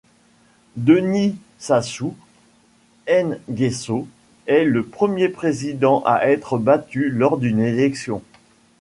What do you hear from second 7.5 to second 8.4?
élection.